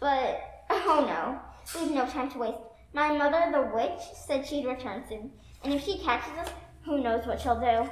But, 0.00 0.40
oh 0.70 1.04
no, 1.06 1.80
we've 1.80 1.94
no 1.94 2.06
time 2.06 2.30
to 2.30 2.38
waste. 2.38 2.58
My 2.92 3.16
mother, 3.16 3.50
the 3.52 3.70
witch, 3.74 4.00
said 4.26 4.46
she'd 4.46 4.66
return 4.66 5.04
soon, 5.08 5.30
and 5.64 5.74
if 5.74 5.84
she 5.84 5.98
catches 5.98 6.32
us, 6.38 6.50
who 6.84 7.02
knows 7.02 7.26
what 7.26 7.40
she'll 7.40 7.60
do. 7.60 7.90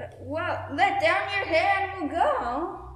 Uh, 0.00 0.06
well, 0.20 0.68
let 0.72 1.00
down 1.00 1.20
your 1.36 1.46
hair 1.46 1.92
and 1.96 2.10
we'll 2.10 2.20
go. 2.20 2.93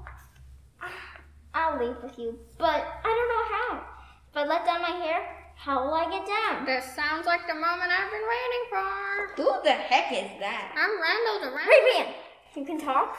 I'll 1.69 1.79
leave 1.87 1.97
with 2.03 2.19
you, 2.19 2.39
but 2.57 2.81
I 3.05 3.13
don't 3.13 3.29
know 3.29 3.45
how. 3.53 3.85
If 4.31 4.37
I 4.37 4.45
let 4.47 4.65
down 4.65 4.81
my 4.81 5.05
hair, 5.05 5.53
how 5.55 5.85
will 5.85 5.93
I 5.93 6.09
get 6.09 6.27
down? 6.27 6.65
This 6.65 6.85
sounds 6.97 7.27
like 7.27 7.47
the 7.47 7.55
moment 7.55 7.93
I've 7.93 8.11
been 8.11 8.25
waiting 8.25 8.65
for. 8.71 9.43
Who 9.43 9.63
the 9.65 9.73
heck 9.73 10.11
is 10.13 10.41
that? 10.41 10.73
I'm 10.73 10.97
Randall 10.97 11.51
the 11.51 11.57
Ram- 11.57 11.69
Raven, 11.69 12.15
you 12.57 12.65
can 12.65 12.81
talk. 12.81 13.19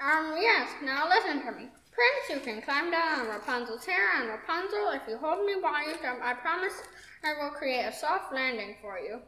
Um, 0.00 0.34
yes, 0.36 0.68
now 0.82 1.08
listen 1.08 1.46
to 1.46 1.52
me. 1.52 1.68
Prince, 1.92 2.26
you 2.28 2.40
can 2.40 2.60
climb 2.60 2.90
down 2.90 3.20
on 3.20 3.28
Rapunzel's 3.28 3.84
hair, 3.84 4.20
and 4.20 4.30
Rapunzel, 4.30 4.90
if 4.90 5.02
you 5.08 5.16
hold 5.16 5.46
me 5.46 5.54
while 5.60 5.88
you 5.88 5.94
jump, 6.02 6.20
I 6.22 6.34
promise 6.34 6.82
I 7.24 7.34
will 7.40 7.50
create 7.50 7.84
a 7.84 7.92
soft 7.92 8.32
landing 8.34 8.74
for 8.82 8.98
you. 8.98 9.20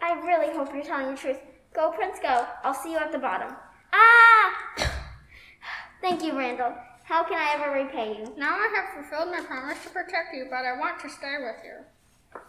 I 0.00 0.14
really 0.26 0.56
hope 0.56 0.72
you're 0.72 0.82
telling 0.82 1.14
the 1.14 1.20
truth. 1.20 1.38
Go, 1.74 1.90
Prince, 1.90 2.18
go. 2.22 2.46
I'll 2.64 2.74
see 2.74 2.92
you 2.92 2.98
at 2.98 3.12
the 3.12 3.18
bottom. 3.18 3.54
Ah! 3.92 4.54
Thank 6.00 6.24
you, 6.24 6.36
Randall. 6.36 6.74
How 7.06 7.22
can 7.22 7.38
I 7.38 7.54
ever 7.54 7.84
repay 7.84 8.18
you? 8.18 8.34
Now 8.36 8.56
I 8.56 8.68
have 8.74 8.92
fulfilled 8.94 9.30
my 9.30 9.40
promise 9.40 9.80
to 9.84 9.90
protect 9.90 10.34
you, 10.34 10.48
but 10.50 10.64
I 10.64 10.76
want 10.76 10.98
to 11.02 11.08
stay 11.08 11.36
with 11.38 11.54
you. 11.64 11.84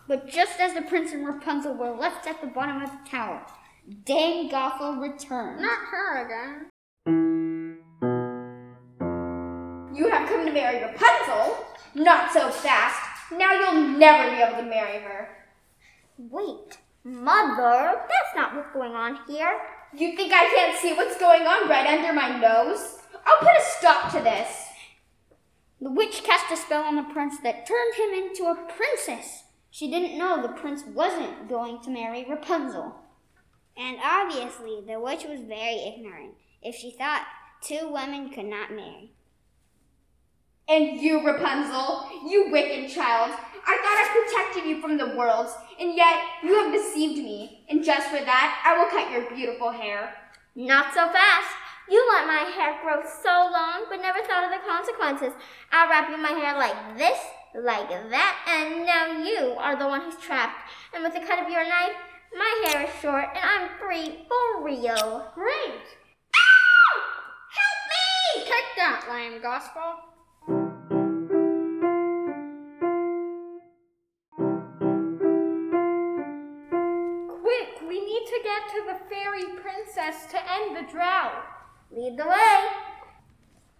But 0.08 0.28
just 0.28 0.60
as 0.60 0.74
the 0.74 0.82
prince 0.82 1.12
and 1.12 1.28
Rapunzel 1.28 1.76
were 1.76 1.96
left 1.96 2.26
at 2.26 2.42
the 2.42 2.48
bottom 2.48 2.82
of 2.82 2.90
the 2.90 2.98
tower, 3.08 3.46
Dame 4.04 4.50
Gothel 4.50 5.00
returned. 5.00 5.62
Not 5.62 5.78
her 5.92 6.26
again. 6.26 6.72
You 9.96 10.10
have 10.10 10.28
come 10.28 10.48
to 10.48 10.52
marry 10.52 10.84
Rapunzel? 10.84 11.64
Not 11.94 12.34
so 12.34 12.50
fast. 12.50 13.32
Now 13.32 13.54
you'll 13.54 14.00
never 14.00 14.32
be 14.32 14.42
able 14.42 14.58
to 14.58 14.68
marry 14.68 15.02
her. 15.02 15.38
Wait, 16.18 16.80
Mother, 17.04 17.94
that's 18.10 18.36
not 18.36 18.56
what's 18.56 18.74
going 18.74 18.94
on 18.94 19.20
here. 19.28 19.62
You 19.94 20.16
think 20.16 20.34
I 20.34 20.50
can't 20.56 20.80
see 20.80 20.94
what's 20.94 21.20
going 21.20 21.44
on 21.44 21.70
right 21.70 21.86
under 21.86 22.12
my 22.12 22.40
nose? 22.40 22.98
I'll 23.28 23.40
put 23.40 23.58
a 23.58 23.62
stop 23.78 24.12
to 24.14 24.22
this. 24.22 24.68
The 25.82 25.92
witch 25.92 26.24
cast 26.24 26.52
a 26.52 26.56
spell 26.56 26.84
on 26.84 26.96
the 26.96 27.04
prince 27.04 27.36
that 27.44 27.68
turned 27.68 27.94
him 27.96 28.14
into 28.14 28.46
a 28.46 28.56
princess. 28.74 29.44
She 29.70 29.92
didn't 29.92 30.18
know 30.18 30.42
the 30.42 30.48
prince 30.48 30.84
wasn't 30.86 31.50
going 31.50 31.82
to 31.84 31.90
marry 31.90 32.26
Rapunzel. 32.28 32.96
and 33.76 33.98
obviously 34.04 34.82
the 34.88 35.00
witch 35.00 35.26
was 35.26 35.42
very 35.42 35.76
ignorant 35.86 36.34
if 36.64 36.74
she 36.76 36.90
thought 36.92 37.28
two 37.62 37.92
women 37.92 38.30
could 38.30 38.46
not 38.46 38.72
marry. 38.72 39.12
And 40.70 41.00
you, 41.00 41.26
Rapunzel, 41.26 42.10
you 42.28 42.50
wicked 42.52 42.90
child, 42.90 43.32
I 43.66 43.78
thought 43.78 44.02
I 44.02 44.52
protected 44.54 44.70
you 44.70 44.82
from 44.82 44.98
the 44.98 45.16
world, 45.18 45.48
and 45.80 45.96
yet 45.96 46.22
you 46.44 46.56
have 46.56 46.74
deceived 46.74 47.18
me. 47.18 47.66
And 47.70 47.84
just 47.84 48.08
for 48.08 48.20
that, 48.20 48.64
I 48.66 48.78
will 48.78 48.90
cut 48.90 49.12
your 49.12 49.30
beautiful 49.30 49.72
hair. 49.72 50.14
Not 50.56 50.94
so 50.94 51.08
fast. 51.10 51.54
You 51.90 52.06
let 52.12 52.28
my 52.28 52.52
hair 52.52 52.78
grow 52.84 53.02
so 53.24 53.50
long, 53.52 53.86
but 53.90 54.02
never 54.02 54.20
thought 54.20 54.44
of 54.44 54.52
the 54.52 54.68
consequences. 54.68 55.32
I'll 55.72 55.90
wrap 55.90 56.10
you 56.10 56.18
my 56.18 56.32
hair 56.32 56.58
like 56.58 56.98
this, 56.98 57.18
like 57.56 57.90
that, 57.90 58.36
and 58.46 58.86
now 58.86 59.24
you 59.24 59.56
are 59.58 59.78
the 59.78 59.88
one 59.88 60.02
who's 60.02 60.18
trapped. 60.18 60.70
And 60.94 61.02
with 61.02 61.14
the 61.14 61.22
cut 61.22 61.40
of 61.40 61.50
your 61.50 61.64
knife, 61.64 61.96
my 62.38 62.64
hair 62.66 62.84
is 62.84 62.90
short, 63.02 63.30
and 63.34 63.44
I'm 63.44 63.70
free 63.80 64.26
for 64.28 64.66
real. 64.66 65.32
Great! 65.34 65.88
Help 67.56 67.80
me! 67.88 68.44
Take 68.44 68.76
that, 68.76 69.08
lame 69.10 69.40
Gothel. 69.42 70.04
Quick, 77.42 77.88
we 77.88 78.02
need 78.02 78.26
to 78.28 78.40
get 78.44 78.68
to 78.74 78.84
the 78.88 79.00
fairy 79.10 79.46
princess 79.62 80.26
to 80.32 80.38
end 80.52 80.76
the 80.76 80.92
drought. 80.92 81.57
Lead 81.92 82.18
the 82.18 82.28
way. 82.28 82.68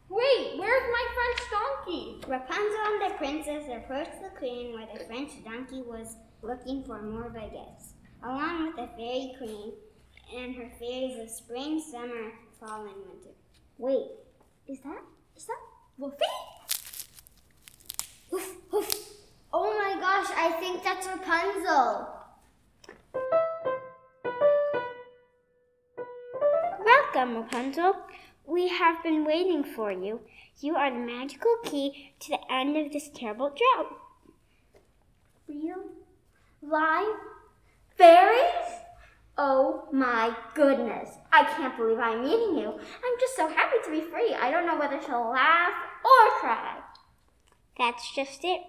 Wait, 0.10 0.58
where's 0.58 0.84
my 0.92 1.08
French 1.14 1.52
donkey? 1.52 2.22
Rapunzel 2.28 2.86
and 2.86 3.12
the 3.12 3.18
princess 3.18 3.64
approached 3.76 4.22
the 4.22 4.30
queen 4.38 4.74
where 4.74 4.88
the 4.94 5.04
French 5.04 5.32
donkey 5.44 5.82
was 5.82 6.16
looking 6.42 6.84
for 6.84 7.02
more 7.02 7.30
baguettes, 7.30 7.92
along 8.24 8.68
with 8.68 8.76
the 8.78 8.88
fairy 8.96 9.36
queen 9.38 9.74
and 10.34 10.56
her 10.56 10.72
fairies 10.80 11.20
of 11.20 11.30
spring, 11.30 11.82
summer, 11.82 12.32
fall, 12.60 12.86
and 12.86 12.96
winter. 12.96 13.36
Wait, 13.78 14.08
is 14.68 14.80
that 14.82 15.02
is 15.36 15.46
that 15.46 15.60
Wolfie? 15.98 16.26
Hoof, 18.32 18.56
hoof. 18.72 19.10
Oh 19.52 19.74
my 19.74 20.00
gosh, 20.00 20.28
I 20.36 20.52
think 20.60 20.84
that's 20.84 21.06
Rapunzel. 21.08 22.08
Rapunzel. 27.36 27.96
We 28.46 28.70
have 28.70 29.04
been 29.04 29.26
waiting 29.26 29.64
for 29.64 29.92
you. 29.92 30.22
You 30.60 30.76
are 30.76 30.90
the 30.90 31.00
magical 31.00 31.56
key 31.64 32.14
to 32.22 32.30
the 32.30 32.52
end 32.52 32.78
of 32.78 32.92
this 32.92 33.10
terrible 33.14 33.50
drought. 33.50 33.94
Real? 35.48 35.84
Live? 36.62 37.18
Fairies? 37.96 38.82
Oh 39.38 39.88
my 39.92 40.36
goodness. 40.56 41.10
I 41.32 41.44
can't 41.44 41.78
believe 41.78 42.00
I'm 42.00 42.24
meeting 42.24 42.58
you. 42.58 42.70
I'm 42.70 43.20
just 43.20 43.36
so 43.36 43.48
happy 43.48 43.78
to 43.84 43.92
be 43.92 44.02
free. 44.02 44.34
I 44.34 44.50
don't 44.50 44.66
know 44.66 44.80
whether 44.80 45.00
to 45.00 45.20
laugh 45.20 45.74
or 46.04 46.40
cry. 46.40 46.78
That's 47.78 48.16
just 48.16 48.40
it. 48.44 48.62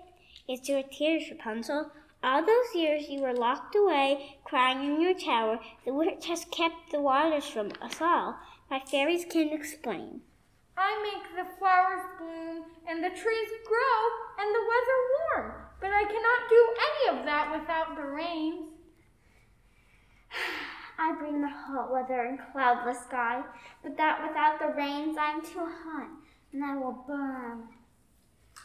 It's 0.47 0.69
your 0.69 0.83
tears, 0.83 1.25
Rapunzel. 1.31 1.91
All 2.23 2.45
those 2.45 2.75
years 2.75 3.09
you 3.09 3.21
were 3.21 3.33
locked 3.33 3.77
away, 3.77 4.39
crying 4.45 4.85
in 4.85 5.01
your 5.01 5.15
tower, 5.15 5.61
the 5.85 5.95
witch 5.95 6.27
has 6.27 6.45
kept 6.47 6.91
the 6.91 7.01
waters 7.01 7.47
from 7.47 7.71
us 7.81 8.01
all. 8.01 8.37
My 8.71 8.81
fairies 8.81 9.25
can 9.25 9.51
explain. 9.51 10.23
I 10.77 11.01
make 11.03 11.37
the 11.37 11.57
flowers 11.59 12.05
bloom 12.19 12.65
and 12.89 13.03
the 13.05 13.11
trees 13.11 13.49
grow 13.67 14.01
and 14.39 14.55
the 14.55 14.67
weather 14.69 14.99
warm, 15.17 15.53
but 15.81 15.91
I 15.93 16.05
cannot 16.05 16.49
do 16.49 16.75
any 16.89 17.19
of 17.19 17.25
that 17.25 17.61
without 17.61 17.97
the 17.97 18.03
rains. 18.03 18.69
I 20.99 21.15
bring 21.15 21.41
the 21.41 21.49
hot 21.49 21.93
weather 21.93 22.23
and 22.23 22.41
cloudless 22.53 22.99
sky, 23.05 23.43
but 23.83 23.97
that 23.97 24.27
without 24.27 24.59
the 24.59 24.77
rains 24.77 25.17
I 25.17 25.31
am 25.31 25.43
too 25.43 25.67
hot, 25.85 26.09
and 26.53 26.65
I 26.65 26.77
will 26.77 27.05
burn. 27.07 27.69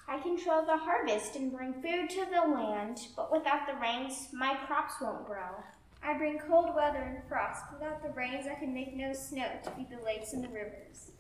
I 0.08 0.20
control 0.20 0.66
the 0.66 0.78
harvest 0.78 1.36
and 1.36 1.52
bring 1.52 1.74
food 1.74 2.10
to 2.10 2.26
the 2.26 2.52
land, 2.52 3.00
but 3.16 3.32
without 3.32 3.68
the 3.68 3.80
rains, 3.80 4.28
my 4.34 4.56
crops 4.66 4.96
won't 5.02 5.26
grow. 5.26 5.64
I 6.04 6.18
bring 6.18 6.38
cold 6.38 6.76
weather 6.76 7.00
and 7.00 7.24
frost. 7.30 7.64
Without 7.72 8.04
the 8.04 8.10
rains, 8.10 8.46
I 8.46 8.56
can 8.56 8.74
make 8.74 8.96
no 8.96 9.14
snow 9.14 9.48
to 9.64 9.72
feed 9.72 9.90
the 9.90 10.04
lakes 10.04 10.34
and 10.34 10.44
the 10.44 10.50
rivers. 10.50 11.12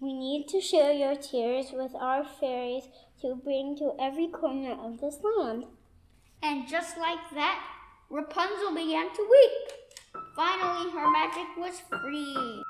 We 0.00 0.14
need 0.14 0.48
to 0.48 0.60
share 0.60 0.92
your 0.92 1.14
tears 1.14 1.66
with 1.72 1.94
our 1.94 2.24
fairies 2.24 2.84
to 3.20 3.36
bring 3.36 3.76
to 3.76 3.92
every 4.00 4.28
corner 4.28 4.72
of 4.72 5.00
this 5.00 5.18
land. 5.22 5.66
And 6.42 6.66
just 6.66 6.96
like 6.96 7.20
that, 7.34 7.62
Rapunzel 8.10 8.74
began 8.74 9.14
to 9.14 9.28
weep. 9.30 10.22
Finally, 10.34 10.90
her 10.90 11.10
magic 11.10 11.46
was 11.56 11.80
free. 11.80 12.62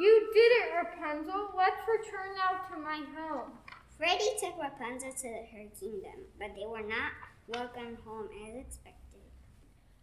You 0.00 0.30
did 0.34 0.52
it, 0.58 0.74
Rapunzel. 0.74 1.50
Let's 1.56 1.80
return 1.86 2.34
now 2.34 2.66
to 2.68 2.82
my 2.82 3.00
home. 3.16 3.52
Freddie 3.96 4.34
took 4.40 4.58
Rapunzel 4.60 5.12
to 5.12 5.28
her 5.28 5.70
kingdom, 5.78 6.26
but 6.38 6.50
they 6.56 6.66
were 6.66 6.82
not 6.82 7.12
welcomed 7.46 7.98
home 8.04 8.28
as 8.48 8.56
expected. 8.56 9.20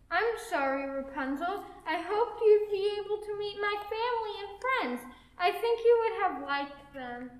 I'm 0.09 0.23
sorry, 0.49 0.89
Rapunzel. 0.89 1.65
I 1.85 2.01
hoped 2.01 2.41
you'd 2.41 2.71
be 2.71 2.99
able 3.03 3.17
to 3.17 3.37
meet 3.37 3.57
my 3.59 3.75
family 3.91 4.35
and 4.39 4.61
friends. 4.61 5.15
I 5.37 5.51
think 5.51 5.79
you 5.83 5.99
would 6.03 6.21
have 6.23 6.47
liked 6.47 6.93
them. 6.93 7.31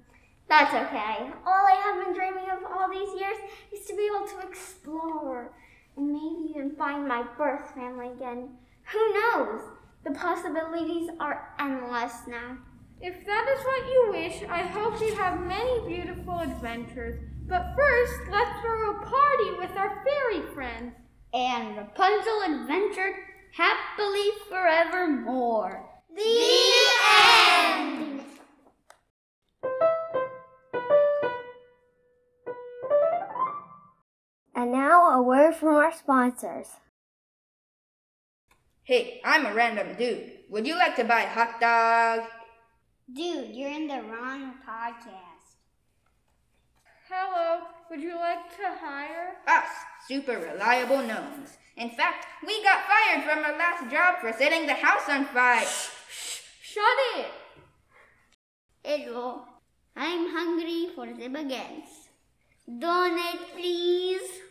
That's 0.50 0.74
okay. 0.74 1.32
All 1.46 1.66
I 1.68 1.82
have 1.86 2.06
been 2.06 2.14
dreaming 2.14 2.50
of 2.52 2.70
all 2.70 2.90
these 2.90 3.18
years 3.18 3.38
is 3.74 3.86
to 3.88 3.96
be 3.96 4.10
able 4.14 4.28
to 4.28 4.48
explore 4.48 5.54
and 5.96 6.12
maybe 6.12 6.50
even 6.50 6.76
find 6.76 7.08
my 7.08 7.24
birth 7.38 7.74
family 7.76 8.10
again. 8.10 8.50
Who 8.92 9.14
knows? 9.14 9.62
The 10.04 10.12
possibilities 10.12 11.10
are 11.20 11.54
endless 11.60 12.14
now. 12.28 12.58
If 13.02 13.26
that 13.26 13.56
is 13.56 13.66
what 13.66 13.86
you 13.88 14.08
wish, 14.12 14.50
I 14.50 14.64
hope 14.64 15.00
you 15.00 15.16
have 15.16 15.42
many 15.42 15.88
beautiful 15.88 16.40
adventures. 16.40 17.20
But 17.48 17.74
first, 17.76 18.14
let's 18.32 18.62
throw 18.62 18.92
a 18.92 19.06
party 19.06 19.52
with 19.60 19.78
our 19.78 20.04
fairy 20.04 20.42
friends. 20.54 20.94
And 21.34 21.78
Rapunzel 21.78 22.42
adventured 22.46 23.16
happily 23.54 24.30
forevermore. 24.50 25.88
The 26.16 26.74
end! 27.24 28.22
And 34.56 34.72
now 34.72 35.12
a 35.12 35.22
word 35.22 35.56
from 35.56 35.76
our 35.76 35.94
sponsors. 35.94 36.68
Hey, 38.84 39.22
I'm 39.24 39.46
a 39.46 39.54
random 39.54 39.96
dude. 39.96 40.32
Would 40.50 40.66
you 40.66 40.76
like 40.76 40.96
to 40.96 41.04
buy 41.04 41.22
a 41.22 41.30
hot 41.30 41.62
dog? 41.62 42.28
Dude, 43.14 43.56
you're 43.56 43.70
in 43.70 43.88
the 43.88 44.02
wrong 44.02 44.56
podcast. 44.68 45.54
Hello, 47.08 47.62
would 47.90 48.02
you 48.02 48.16
like 48.16 48.50
to 48.58 48.64
hire? 48.82 49.36
Us, 49.48 49.70
super 50.08 50.40
reliable 50.40 51.04
gnomes. 51.04 51.58
In 51.78 51.92
fact, 51.92 52.26
we 52.46 52.64
got 52.64 52.82
fired 52.88 53.24
from 53.24 53.46
our 53.46 53.56
last 53.56 53.92
job 53.92 54.16
for 54.20 54.34
setting 54.34 54.66
the 54.66 54.74
house 54.74 55.08
on 55.08 55.26
fire. 55.26 55.64
shh 55.64 56.42
Shut 56.64 56.98
it! 57.18 57.28
Hello, 58.84 59.44
I'm 59.96 60.28
hungry 60.34 60.88
for 60.96 61.06
the 61.06 61.30
baguettes. 61.30 62.10
Donate, 62.80 63.54
please. 63.54 64.51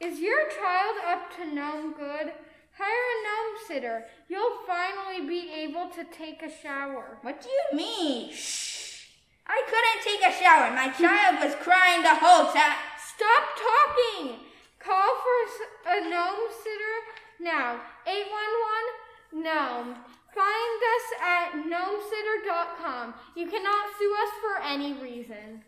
Is 0.00 0.20
your 0.20 0.48
child 0.50 0.96
up 1.06 1.34
to 1.36 1.54
gnome 1.54 1.94
good? 1.94 2.32
Hire 2.78 3.06
a 3.12 3.16
gnome 3.24 3.56
sitter. 3.66 4.04
You'll 4.28 4.58
finally 4.66 5.26
be 5.26 5.50
able 5.54 5.88
to 5.88 6.04
take 6.04 6.42
a 6.42 6.50
shower. 6.62 7.18
What 7.22 7.40
do 7.40 7.48
you 7.48 7.76
mean? 7.76 8.30
Shh. 8.32 9.06
I 9.46 9.62
couldn't 9.64 10.04
take 10.04 10.28
a 10.28 10.38
shower. 10.38 10.70
My 10.74 10.88
child 11.00 11.42
was 11.42 11.54
crying 11.62 12.02
the 12.02 12.14
whole 12.14 12.52
time. 12.52 12.76
Stop 13.16 13.44
talking! 13.56 14.40
Call 14.78 15.16
for 15.24 15.90
a 15.90 16.00
gnome 16.10 16.50
sitter 16.62 16.96
now. 17.40 17.80
811 18.06 19.42
gnome. 19.42 19.96
Find 20.34 20.80
us 20.94 21.06
at 21.22 21.52
gnomesitter.com. 21.64 23.14
You 23.34 23.46
cannot 23.48 23.86
sue 23.98 24.14
us 24.22 24.32
for 24.42 24.62
any 24.62 24.92
reason. 24.92 25.64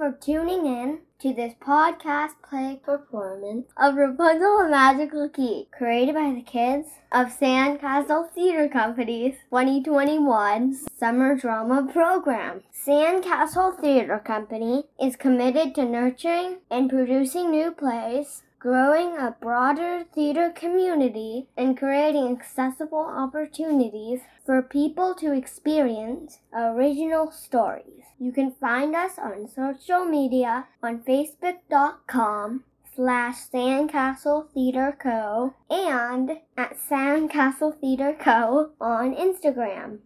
For 0.00 0.12
tuning 0.12 0.64
in 0.64 0.98
to 1.18 1.34
this 1.34 1.52
podcast 1.60 2.30
play 2.42 2.80
performance 2.82 3.66
of 3.76 3.96
Rapunzel 3.96 4.60
and 4.60 4.70
Magical 4.70 5.28
Key, 5.28 5.68
created 5.76 6.14
by 6.14 6.32
the 6.32 6.40
kids 6.40 6.88
of 7.12 7.26
Sandcastle 7.26 8.30
Theater 8.30 8.66
Company's 8.66 9.34
2021 9.50 10.74
Summer 10.98 11.36
Drama 11.36 11.86
Program. 11.92 12.62
Sandcastle 12.72 13.78
Theater 13.78 14.18
Company 14.18 14.84
is 14.98 15.16
committed 15.16 15.74
to 15.74 15.84
nurturing 15.84 16.60
and 16.70 16.88
producing 16.88 17.50
new 17.50 17.70
plays, 17.70 18.42
growing 18.60 19.16
a 19.16 19.34
broader 19.40 20.04
theater 20.14 20.50
community, 20.50 21.48
and 21.56 21.78
creating 21.78 22.30
accessible 22.30 22.98
opportunities 22.98 24.20
for 24.44 24.60
people 24.60 25.14
to 25.14 25.32
experience 25.32 26.40
original 26.54 27.30
stories. 27.30 28.04
You 28.18 28.32
can 28.32 28.52
find 28.52 28.94
us 28.94 29.18
on 29.18 29.48
social 29.48 30.04
media 30.04 30.66
on 30.82 31.00
facebook.com 31.00 32.64
slash 32.94 33.36
Sandcastle 33.48 34.52
Theater 34.52 34.94
Co. 35.00 35.54
and 35.70 36.32
at 36.54 36.76
Sandcastle 36.78 37.80
Theater 37.80 38.14
Co. 38.20 38.72
on 38.78 39.14
Instagram. 39.14 40.00